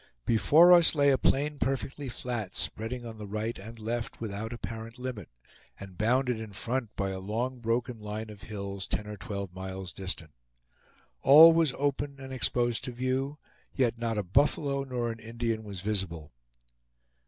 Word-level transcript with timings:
Before 0.25 0.73
us 0.73 0.95
lay 0.95 1.11
a 1.11 1.17
plain 1.19 1.59
perfectly 1.59 2.09
flat, 2.09 2.55
spreading 2.55 3.05
on 3.05 3.19
the 3.19 3.27
right 3.27 3.59
and 3.59 3.77
left, 3.77 4.19
without 4.19 4.51
apparent 4.51 4.97
limit, 4.97 5.29
and 5.79 5.95
bounded 5.95 6.39
in 6.39 6.53
front 6.53 6.89
by 6.95 7.11
a 7.11 7.19
long 7.19 7.59
broken 7.59 7.99
line 7.99 8.31
of 8.31 8.41
hills, 8.41 8.87
ten 8.87 9.05
or 9.05 9.15
twelve 9.15 9.53
miles 9.53 9.93
distant. 9.93 10.31
All 11.21 11.53
was 11.53 11.71
open 11.73 12.19
and 12.19 12.33
exposed 12.33 12.83
to 12.85 12.91
view, 12.91 13.37
yet 13.75 13.99
not 13.99 14.17
a 14.17 14.23
buffalo 14.23 14.83
nor 14.83 15.11
an 15.11 15.19
Indian 15.19 15.63
was 15.63 15.81
visible. 15.81 16.31